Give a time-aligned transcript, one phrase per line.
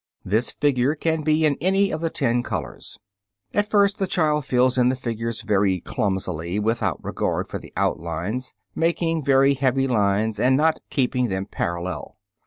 [0.25, 2.97] This figure can be in any of the ten colors.
[3.53, 8.55] At first the children fill in the figures very clumsily without regard for the outlines,
[8.73, 12.17] making very heavy lines and not keeping them parallel.